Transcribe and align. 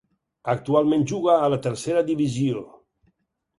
Actualment 0.53 1.05
juga 1.11 1.35
a 1.43 1.51
la 1.55 1.61
Tercera 1.67 2.03
divisió. 2.11 2.65